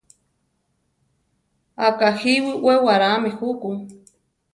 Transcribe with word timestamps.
Akajíwi 1.87 2.51
we 2.65 2.73
warámi 2.85 3.29
juku. 3.37 3.69